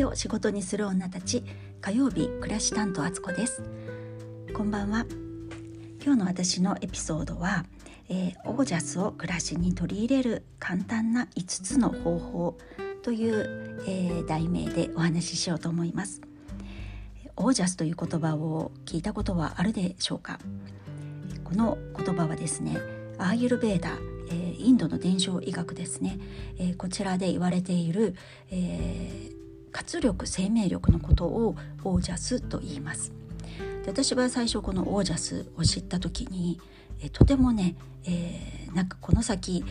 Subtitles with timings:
[0.00, 1.44] りを仕事にする女たち
[1.82, 3.62] 火曜日暮らし担当あつこです。
[4.54, 5.04] こんばんは。
[6.02, 7.66] 今日の私のエピソードは、
[8.08, 12.58] えー、オージャスを暮らしに取り入れる簡単な5つの方法
[13.02, 16.22] という、えー、題名でお話ししようと思います。
[17.36, 20.38] オージャスという言葉を聞いたことはあるでしょうか？
[21.44, 22.78] この言葉はですね
[23.18, 23.98] アーユルベーダ
[24.32, 26.16] えー、インドの伝承医学ですね、
[26.56, 28.14] えー、こちらで言われている、
[28.52, 29.39] えー、
[29.72, 33.12] 活力生命力のことをオージャスと言います。
[33.84, 36.60] で私は最初このオージャスを知った時に、
[37.02, 39.64] えとてもね、えー、なんかこの先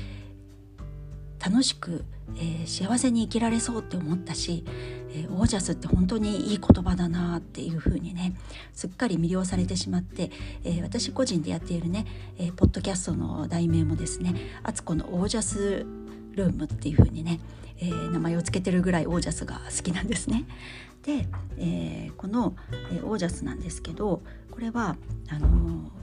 [1.39, 2.03] 楽しく、
[2.35, 4.63] えー、幸せに生きられそうって思ったし、
[5.11, 8.35] えー、オージャスって本当にいい言葉だなっていう風にね
[8.73, 10.31] すっかり魅了されてしまって、
[10.63, 12.05] えー、私個人でやっているね、
[12.37, 15.85] えー、ポッドキャストの題名もですね「あつこのオージャス
[16.33, 17.39] ルーム」っていう風にね、
[17.79, 20.45] えー、名前を付けてるぐらいオージャスが好きなんですね。
[21.03, 21.27] で、
[21.57, 22.55] えー、この、
[22.91, 24.97] え、オージャスなんですけどこれは
[25.29, 25.99] あのー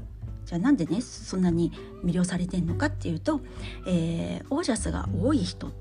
[0.46, 1.72] じゃあなんでねそんなに
[2.04, 3.40] 魅了されてんのかっていうと、
[3.84, 5.72] え、オージャスが多い人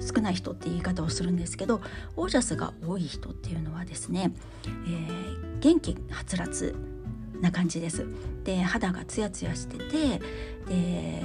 [0.00, 1.80] 少ない人って言い方をするんですけど
[2.14, 4.32] オージャスが多い人っていうのはですね、
[4.66, 6.74] え、元気はつらつ
[7.40, 8.06] な感じです。
[8.44, 10.20] で肌がツヤツヤしてて
[10.68, 11.22] で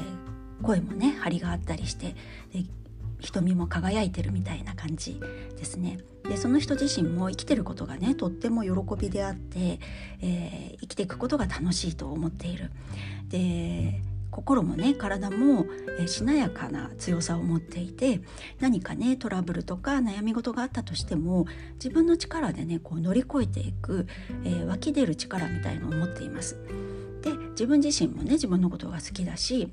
[0.62, 2.16] 声もね張りがあったりして
[2.54, 2.64] で
[3.20, 5.20] 瞳も輝いてるみたいな感じ
[5.58, 6.00] ですね。
[6.23, 9.80] でその人自身も生きてることがねとっても喜びであって、
[10.22, 12.72] えー、生きていくことが楽しいと思っている。
[13.30, 15.66] で心もね体も、
[16.00, 18.22] えー、しなやかな強さを持っていて
[18.59, 24.08] 何かねトラブルとか悩み事があったとしても自分の力でねこう乗り越えていく、
[24.44, 26.58] えー、湧き出る力みたいのを持っています。
[27.22, 29.70] で自分自身もね自分のことが好きだし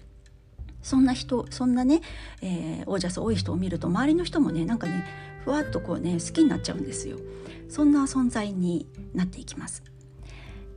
[0.86, 2.00] そんな人そんなね、
[2.42, 5.04] えー、オージャス多い人を見ると周りの人もねなんかね
[5.44, 7.18] ふわっとこうね好きになっちゃうんですよ。
[7.68, 9.82] そんな存在になっていきます。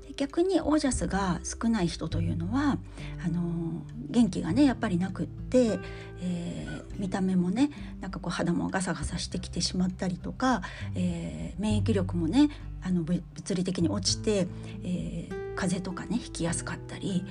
[0.08, 2.80] で逆にオージャスが少ない人というのは
[3.24, 5.78] あのー、元気がねやっぱりなくって、
[6.22, 7.70] えー、見た目もね
[8.02, 10.64] なんかこう肌もガサガサしてきてしまったりとか、
[10.96, 12.50] えー、免疫力もね
[12.82, 13.22] あの物
[13.54, 14.48] 理的に落ちて、
[14.84, 17.24] えー、風邪とかね引きやすかったり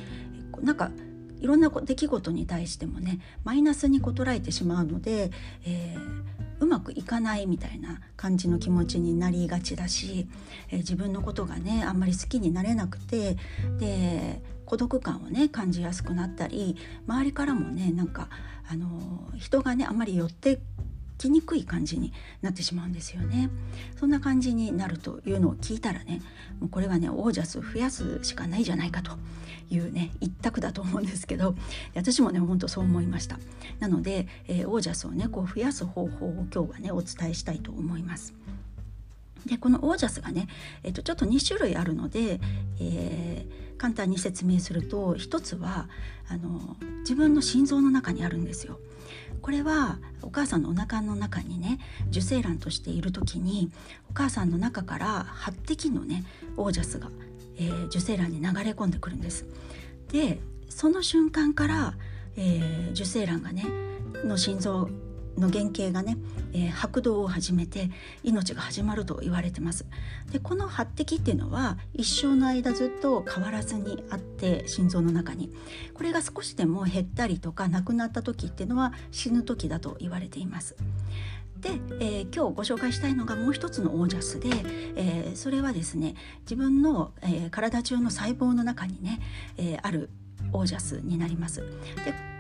[0.62, 0.92] なんか
[1.40, 5.30] いろんな出来事に対してもねマイナスにこ捉えてしまうので、
[5.64, 10.28] えー、うまくいかないみたいな感じの気持ちになりがちだし、
[10.70, 13.36] えー、自分のことがねあんまり好きになれなくて
[13.78, 16.76] で孤独感をね感じやすくなったり
[17.06, 18.28] 周りからもねなんか
[18.70, 20.60] あの人がねあんまり寄って
[21.18, 23.50] きにくい感じになってしまうんですよね。
[23.98, 26.22] そんな感じになるというのを聞いたらね
[26.60, 29.12] もうこれはねオージャス増やすしかないじゃないかと
[29.70, 31.54] いうね一択だと思うんですけど
[31.94, 33.38] 私もねほんとそう思いました。
[33.80, 38.34] なので、えー、オージャスをねこう増やす方法を今日はねお伝えしたいと思います。
[39.46, 40.46] でこのオージャスがね、
[40.82, 42.40] えー、とちょっと2種類あるので、
[42.80, 45.88] えー、簡単に説明すると一つは
[46.28, 48.78] あの自分の心臓の中にあるんですよ。
[49.40, 51.78] これはお母さんのお腹の中にね
[52.10, 53.70] 受精卵としている時に
[54.10, 56.24] お母さんの中から8滴のね
[56.56, 57.08] オージャスが、
[57.56, 59.46] えー、受精卵に流れ込んでくるんです。
[60.12, 61.94] でその瞬間から、
[62.36, 63.66] えー、受精卵がね
[64.24, 64.88] の心臓
[65.38, 66.16] の原型がね、
[66.52, 67.90] えー、拍動を始めて
[68.22, 69.86] 命が始まると言われてます。
[70.32, 75.52] でこの発滴っていうのは一生の間ずっと変わらずにあって心臓の中に。
[75.94, 80.76] これが少しでも減ったりとかなくなった時っていうのは死ぬ時だと言われています。
[81.60, 81.70] で、
[82.00, 84.48] えー、今日ご紹介したいのがもう一つのオージャスで、
[84.96, 89.20] えー、それはですね自分の、えー、体中の細胞の中にね、
[89.56, 90.10] え、ある
[90.52, 91.60] オージャスになります。
[92.04, 92.37] で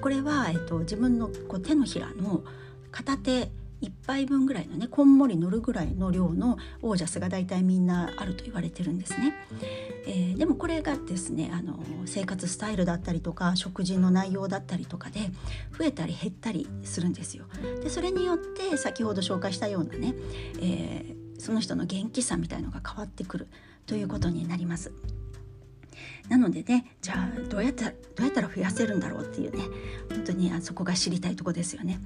[0.00, 2.42] これは、えっと、自分のこう手のひらの
[2.90, 3.50] 片手
[3.84, 9.34] 1杯分ぐらいのねこんもり乗るぐらいの量のオージャスが大体みんなあると言われてるんですね。
[10.06, 15.20] えー、でもこれがですねあの生活スタイルだったりとか食事の内容だったりとかで
[15.76, 17.44] 増えたり減ったりするんですよ。
[17.82, 20.14] でそれによって先ほど紹介したようなね、
[20.60, 23.48] えー、その人の元気さみたいのが変わってくる
[23.86, 24.92] ということになります。
[26.28, 29.62] なのでねじゃあどうやったらどうやったら増やせるんだろうっていうね
[30.10, 32.00] 本当にあそこが知りたいとこですよね。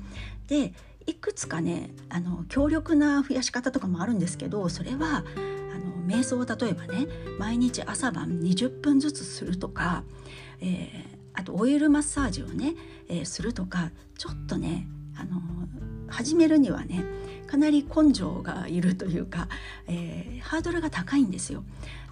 [0.48, 0.72] で
[1.06, 5.24] いくつかねあの強力な増やし方とかもあるんですけどそれは
[5.74, 7.06] あの瞑想を例えばね
[7.38, 10.04] 毎日朝晩20分ずつするとか、
[10.60, 12.74] えー、あとオイルマッサージをね、
[13.08, 14.86] えー、するとかちょっとね
[15.16, 15.40] あの
[16.08, 17.04] 始めるにはね
[17.46, 19.48] かなり根性がいるというか、
[19.86, 21.64] えー、ハードルが高いんですよ。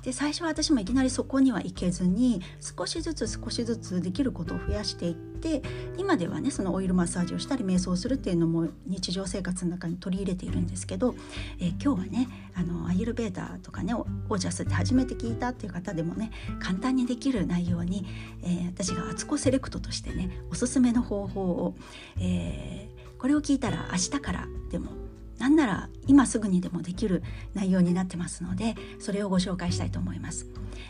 [0.06, 5.62] で最初は私もいきなりそこには行けずに少しずつ少しずつできることを増やしていって
[5.98, 11.16] 今ではねそのオイルマッサージをしたり瞑想するっていうのも日常生活の中に取り入れているんですけど、
[11.58, 16.30] えー、今日はねあのアイルベーダーとかねオージャスって初めて聞いたっていう方でもね
[16.60, 18.06] 簡単にできる内容に、
[18.44, 21.74] えー、私がアツコセレクトとしてねおすすめの方法を、
[22.20, 25.05] えー、これを聞いたら明日からでも
[25.38, 27.22] なんなら今すぐにでもできる
[27.54, 30.46] 内容になってますのでそれをご紹介したいと思います。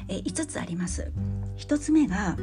[0.08, 1.12] えー、5つあります。
[1.58, 2.36] 1つ目が、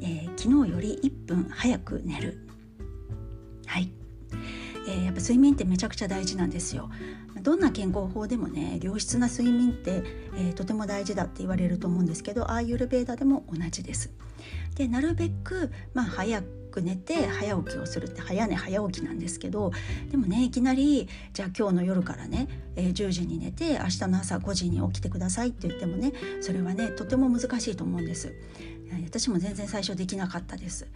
[0.00, 2.46] えー、昨日より1分早く寝る。
[3.66, 3.92] はい。
[4.88, 6.90] えー、やっぱ睡眠ってめちゃくちゃ大事なんですよ。
[7.42, 10.02] どんな健康法でもね良質な睡眠って、
[10.36, 14.10] えー、とても大事だって言われると思うんですけどアーユルベーダでも同じです。
[14.76, 19.72] でなるべく、まあ、早くく寝て早起きをするって早寝早起きなんですけど
[20.10, 28.34] でもねいきなりじゃあ今日の夜からね、えー、10時に寝て明日の朝5時に起きてくださいって言ってもねそれはねとても難しいと思うんです。
[29.04, 30.88] 私も全然最初できなかったです。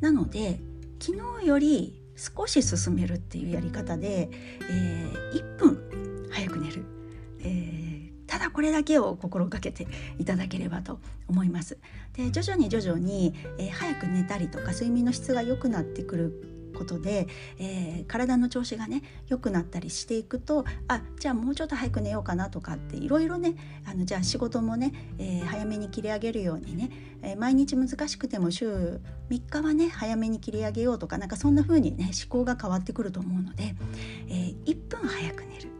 [0.00, 0.58] なので
[1.00, 4.30] 昨日より少し進めるっていうやり方で、
[4.70, 6.84] えー、1分早く寝る、
[8.42, 9.86] だこれだけを心がけて
[10.18, 10.98] いただければと
[11.28, 11.78] 思います。
[12.14, 17.28] で徐々に徐々に、えー、早く寝たりとか睡眠の質が良くなってくることで、
[17.58, 23.54] えー、体の調子がね良くなったりしていくとあじゃあもうちょっと早く寝ようかなとかっていろいろね
[23.86, 26.90] あのじゃあ仕事もね、えー、早めに切り上げるようにね、
[27.22, 29.00] えー、毎日難しくても週
[29.30, 33.74] 3日はね早めに切り上げようとかなんかそんな風にね思考が変わってくると思うので、
[34.28, 35.71] え、1分早く寝る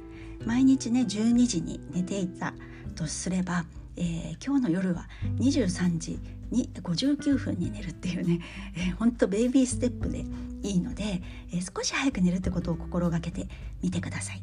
[0.46, 2.54] 毎日ね12時に寝ていた
[2.94, 3.64] とすれば
[3.96, 5.08] えー、今日の夜は
[5.38, 6.18] 23時
[6.50, 8.40] に59分に寝るっていうね、
[8.76, 10.24] えー、ほんとベイビーステップで
[10.62, 11.22] いいので、
[11.52, 13.48] えー、少し早く寝るってことを心がけて
[13.82, 14.42] みてください。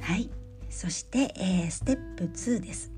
[0.00, 0.30] はい
[0.68, 2.92] そして、えー、ステップ2です。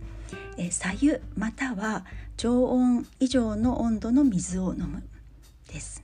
[0.57, 2.05] えー、左右または
[2.37, 5.03] 常温以上の温度の水を飲む
[5.69, 6.03] です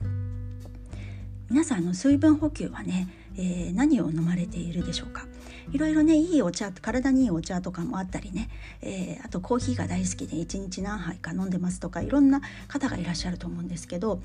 [1.49, 5.28] 皆さんの水分補給はね、えー、何を飲まれているでしょうか？
[5.71, 8.49] いろいろねいいお茶体にいいお茶とかもあったりね、
[8.81, 14.21] えー、あとコーヒーが大好きで1日何杯か飲んでますとかいろんな方がいらっしゃると思うんですけど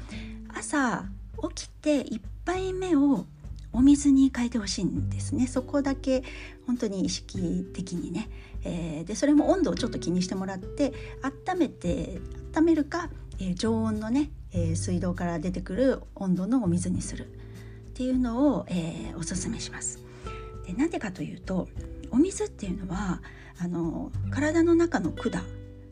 [0.55, 1.05] 朝
[1.55, 3.27] 起きて1杯目を
[3.73, 5.49] お水に変えてほしいんですね。
[5.49, 6.23] そこだけ
[6.65, 8.31] 本当に意識的にね、
[8.63, 10.93] えー、でそれも温度をちょっと気にしてもらって
[11.49, 12.21] 温めて
[12.55, 13.11] 温めるか、
[13.41, 17.29] えー、常温のね、えー、水道から出てくる温度のお水にするっ
[17.95, 20.04] ていうのを、えー、おすすめします。
[20.67, 21.69] でなんでかというと
[22.11, 23.21] お水っていうのは
[23.59, 25.43] あの体の中の管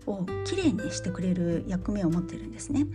[0.07, 2.87] をきれいにしてくれる役目を持ってるんですね。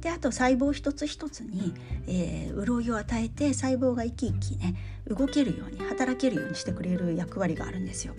[0.00, 1.74] であと細胞一つ一つに、
[2.06, 4.76] えー、潤いを与えて細胞が生き生きね
[5.06, 8.14] 動けるように働けるようにしてくれる役割があるんですよ。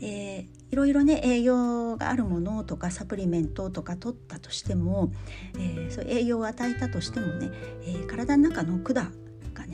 [0.00, 5.12] えー、いろいろね栄養があるものとかサプリメントとか取ったとしても、
[5.56, 7.50] えー、そう栄養を与えたとしてもね、
[7.82, 9.12] えー、体の中の管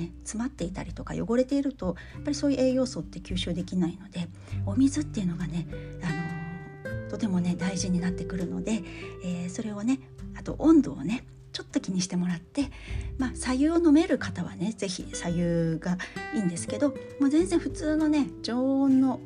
[0.01, 4.29] ね詰まっていたりとか汚れているとやっぱりそういう栄養素って吸収できないので
[4.67, 5.67] お水っていうのがね
[6.03, 8.83] あのとてもね大事になってくるので、
[9.25, 10.01] えー、それをね
[10.37, 12.71] あと温度をねちょっと気にしてもらって、
[13.19, 15.99] まあ、左右を飲める方はね是非左右が
[16.35, 19.21] いいんですけどもう全然普通のね常温の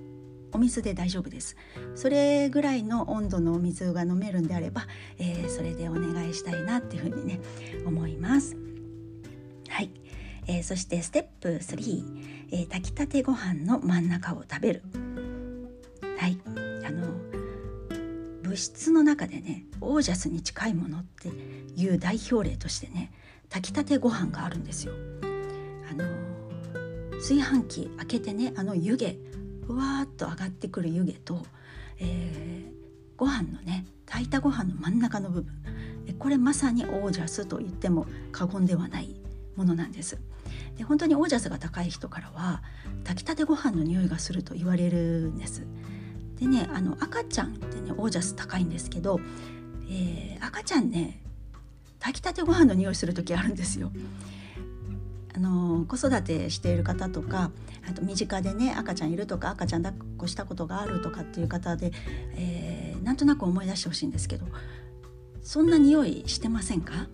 [0.52, 1.56] お水で大丈夫です。
[1.96, 4.86] それぐらいの温度のお水が飲めるんであれば、
[5.18, 7.40] えー、それでお願いしたいなっていうふうにね
[7.84, 8.56] 思います。
[9.68, 9.90] はい。
[10.46, 14.82] えー、そしてステップ3、えー、炊きたてご飯の真ん中を食べる。
[16.18, 16.38] はい。
[16.86, 17.06] あの
[18.42, 23.12] 物質の中でねオージャスに近いものっていう代表例としてね
[23.48, 24.92] 炊きたてご飯があるんですよ。
[25.90, 26.04] あの
[27.18, 29.18] 炊飯器開けてねあの湯気
[29.66, 31.42] ふわーっと上がってくる湯気と、
[31.98, 32.72] えー、
[33.16, 35.52] ご飯のね炊いたご飯の真ん中の部分。
[36.18, 39.13] これまさにオージャスと言っても過言ではない
[39.56, 40.18] ものなんです。
[40.76, 42.62] で本当にオージャスが高い人からは
[43.04, 45.62] 炊きたてご飯の匂いがすると言われるんです。
[46.38, 49.20] でねあの赤ちゃんってねオージャス高いんですけど、
[49.88, 51.20] えー、赤ちゃんね
[52.00, 53.92] 炊きたてご飯の匂いする時あるんですよ。
[55.36, 57.50] あの子育てしている方とか
[57.88, 61.90] あと身近でね赤ちゃんいるとか赤ちゃん抱っこしたことがあるとかっていう方で、
[62.36, 64.46] えー、なんとなく思い出してほしいんですけど
[65.42, 67.08] そんな匂いしてませんか？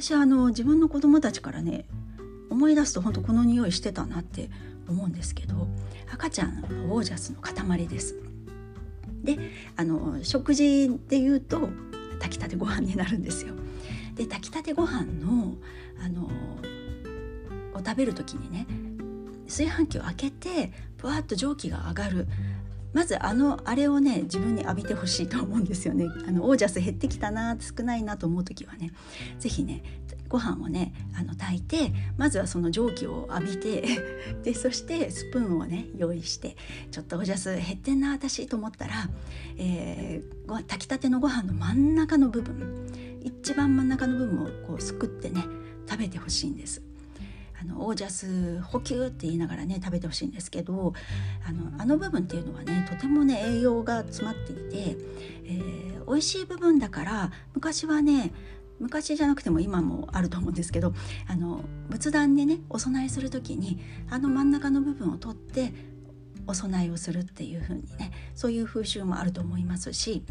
[0.00, 1.84] 私はあの自分の子供たちからね
[2.50, 4.48] 思い出すと本当この匂いしてたなって
[4.88, 5.66] 思うんですけど
[6.12, 8.14] 赤ちゃんのオージャスの塊です。
[9.24, 9.38] で
[9.74, 11.68] あの食事でいうと
[12.20, 13.54] 炊きたてご飯になるんですよ。
[14.14, 15.56] で炊きたてご飯の
[16.00, 16.26] あの
[17.74, 18.68] を食べる時にね
[19.48, 22.28] 炊飯器を開けてふわっと蒸気が上がる
[22.92, 28.92] まずあのあれをね自分に浴びてほしいと思うんですよねあのオージャス減ってきたな少ないなと思う時はね
[29.38, 29.82] 是非ね
[30.28, 33.84] ご飯をねあの炊いてまずはその蒸気を浴びて
[34.44, 36.56] でそしてスプーンをね用意して
[36.90, 39.08] ちょっとオージャス減ってんな私と思ったら、
[39.56, 42.86] えー、炊きたてのご飯の真ん中の部分
[43.22, 45.44] 一番真ん中の部分をこうすくってね
[45.88, 46.87] 食べてほしいんです。
[47.60, 50.92] あのオージャス補給って言いながらね食べてほしいんですけど
[51.46, 54.96] あのあの部分っていうのはねとてもね栄養が詰まっていて、
[55.44, 58.32] えー、美味しい部分だから昔はね
[58.78, 60.94] 昔じゃなくても今もあると思うんですけど
[61.26, 65.72] あの仏壇でねお供えする時にあの真ん中の部分を取って
[66.46, 70.22] お供えをするっていう風にねそういう風習もあると思いますし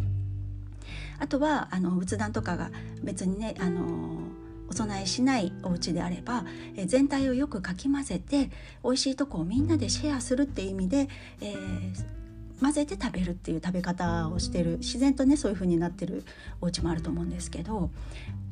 [1.20, 2.72] あとはあの仏壇とかが
[3.04, 4.27] 別にねあの
[4.70, 6.46] お供えしないお家であれば、
[6.76, 8.50] え全体をよくかき混ぜて
[8.84, 11.10] 美味しいとこをみんなでシェアするっていう意味で、
[11.42, 16.24] えー、混ぜて食べるっていう食べ方をしてる自然とねそういう風になってる
[16.62, 17.90] お家もあると思うんですけど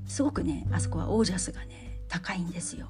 [0.07, 2.87] すごくねあそこはオージャスがね高いんですよ。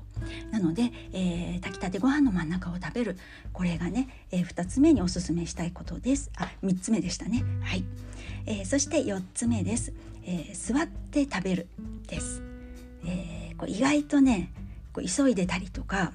[0.51, 3.17] なので、えー、炊きたてご飯の真ん中を食べる。
[3.53, 6.32] これがね、えー、2つ目におすすめしたいことです。
[6.38, 7.44] あ3つ目でしたね。
[7.62, 7.86] はい、
[8.46, 9.94] えー、そして4つ目です、
[10.25, 11.67] え座って食べる
[12.08, 12.45] です。
[13.06, 14.52] えー、こう意外とね
[14.94, 16.14] こう急いでたりとか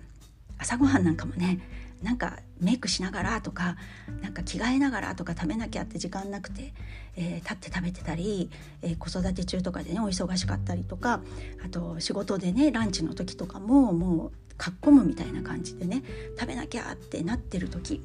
[0.58, 1.60] 朝ごはんなんかもね
[2.02, 3.76] なんかメイクしながらとか
[4.22, 6.72] なんか着替えながらとか食べなきゃって時間なくて、
[7.16, 8.50] えー、立って食べてたり、
[8.82, 11.20] えー、子育て中とかでねお忙しかったりとか
[11.64, 16.02] あと仕事でねランチの時とかももうかっこむみたいな感じでね
[16.38, 18.02] 食べなきゃってなってる時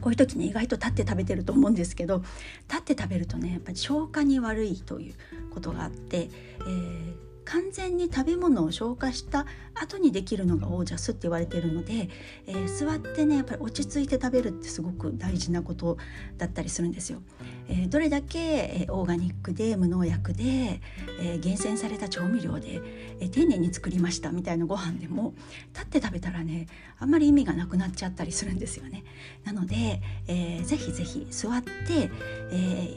[0.00, 2.22] こういう時ね意外と立って食べてると思うんですけど
[2.68, 5.14] 立って食べるとねやっぱり消化に悪いという
[5.52, 6.30] ことがあって、
[6.60, 12.10] えー完全に食べ物を消化した後にできるのがオージャスって言われているので、
[12.46, 15.96] えー、座ってねやっぱり落ち着いて食べるってすごく大事なこと
[16.36, 17.22] だったりするんですよ。
[17.68, 20.80] えー、どれだけ、え、オーガニックで無農薬で、
[21.20, 22.80] え、厳選された調味料で、
[23.20, 25.34] え、丁寧に作りましたみたいなご飯でも
[25.74, 26.66] 立って食べたらね
[26.98, 29.04] あんまり意味がなくなっちゃったりするんですよね。
[29.44, 32.10] なので、えー、ぜひぜひ座って、
[32.52, 32.96] え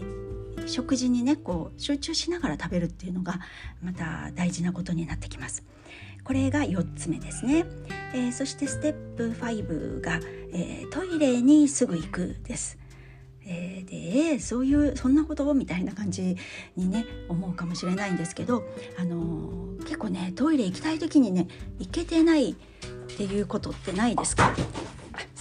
[0.68, 3.40] 食事にねこう集中しながら食べるっていうのが
[3.84, 5.64] また大事なことになってきます。
[6.24, 7.66] これが4つ目ですね、
[8.14, 10.20] えー、そしてステップ5が、
[10.54, 12.78] えー、トイレにすぐ行くです。
[13.44, 13.84] え、
[14.34, 16.38] でそういうそんなことみたいな感じ
[16.78, 18.64] にね思うかもしれないんですけど、
[19.00, 19.50] あの、
[19.80, 21.48] 結構ねトイレ行きたい時にね
[21.80, 22.56] 行けてないっ
[23.18, 24.54] ていうことってないですか？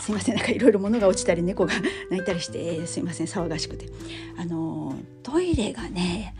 [0.00, 0.36] すいません。
[0.36, 1.74] なんかいろいろ物が落ちたり猫が
[2.10, 3.26] 泣いたりしてすいません。
[3.26, 3.86] 騒がしくて。
[4.36, 6.34] あのトイレがね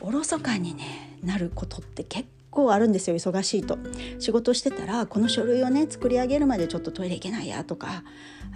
[0.00, 3.78] おろそかに、ね、なることって結構あるんですよ忙しいと。
[4.18, 8.04] 仕事してたらこの書類をね作り上げるまでちょっとトイレ行けないやとか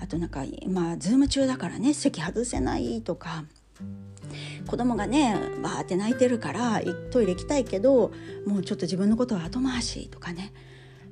[0.00, 3.44] あとなんかまあズーム中だからね席外せないとか
[4.66, 8.12] 子供がねバーって泣いてるからトイレ行きたいけど
[8.46, 10.52] もうちょっと自分のことは後回しとかね。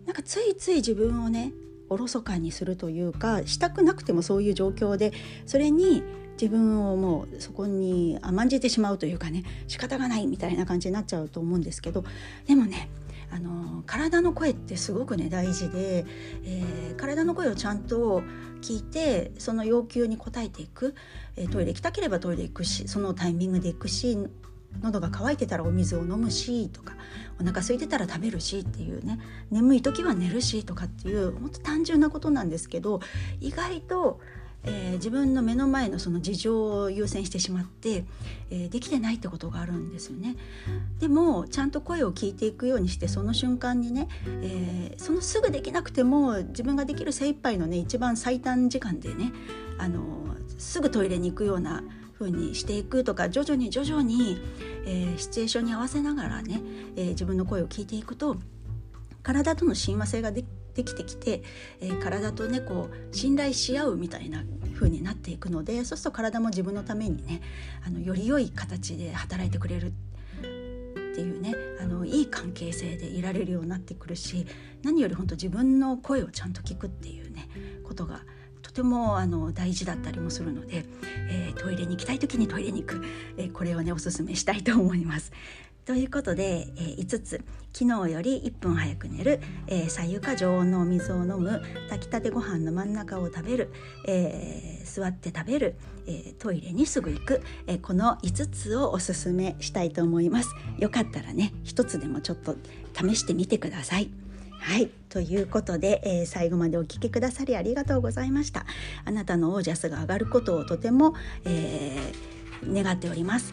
[0.07, 1.53] なんかついつい自分をね
[1.95, 5.13] おろそかにするというかしたくなくてもそういう状況で
[5.47, 12.05] それに自分をもうそこに甘んじてしまうというかね仕方がないみたいな感じになっちゃうと思うんですけど
[12.47, 12.89] でもね
[13.31, 16.05] あの体の声ってすごくね大事で、
[16.45, 18.23] えー、体の声をちゃんと
[18.61, 20.95] 聞いてその要求に応えていく、
[21.37, 24.17] えー、トイレ行きたければトイレ行くしそのタイミングで行くし
[24.83, 26.95] 喉が渇いてたらお水を飲むしとか
[27.41, 29.19] お腹空いてたら食べるしっていうね
[29.51, 33.01] 眠い時は寝るしとかっていう本当単純なことなんですけど
[33.41, 34.21] 意外と、
[34.65, 38.05] えー、自分の目の前のその事情を優先してしまって、
[38.51, 40.37] えー、できてないってことがあるんですよね。
[40.99, 44.09] でもちゃんと声を聞いていくようにしてその瞬間にね、
[44.43, 49.33] えー、そのすぐできなくても自分ができる精一杯のね一番最短時間でね
[49.79, 50.03] あの
[50.59, 51.83] すぐトイレに行くような
[52.25, 54.41] 風にしていくとか徐々に徐々に、
[54.87, 56.61] えー、シチュエーションに合わせながらね、
[56.97, 58.37] えー、自分の声を聞いていくと
[59.23, 60.43] 体との親和性がで
[60.75, 61.43] きてきて、
[61.81, 64.43] えー、体とねこう信頼し合うみたいな
[64.75, 67.43] 風になっていくのでそうすると体も自分のためにね
[67.87, 74.47] あのより良い形で働いてくれるっていうねあのいい関係性でいられるようになってくるし
[74.83, 77.49] 何より本当自分の声をちゃんと聞くっていうね
[77.85, 78.23] ことが
[78.75, 80.85] てもあの大事だったりもするので、
[81.31, 83.03] えー、トイレに行きたい時にトイレに行く、
[83.37, 85.33] えー、これをねおすすめしたいと思います。
[85.85, 87.45] ということで、えー、5つ。
[87.75, 91.61] 昨日より1分早く寝る、えー、左右か常温のお水を飲む。
[91.91, 93.71] 炊きたてご飯の真ん中を食べる、
[94.07, 95.75] えー、座って食べる、
[96.07, 100.55] えー、トイレにすぐ行く、えー、この5つをおすすめしたいと思います。
[100.79, 102.57] よかったらね1つでもちょっと
[102.95, 104.24] 試してみてください。
[104.65, 108.65] はいということで、えー、最後までお聞きくださりありがとうございました。
[109.05, 113.53] あなたのオージャスが上がることをとても、えー、願っております。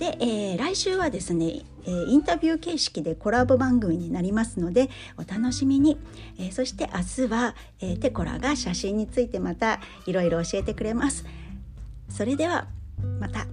[0.00, 5.96] で、えー、来週はですね、え、インタビュー形式でコラボ番組になりますのでお楽しみに、
[6.40, 11.24] え、そして明日は、えテコラが写真についてまたいろいろ教えてくれます。
[12.10, 12.66] それでは
[13.20, 13.46] また。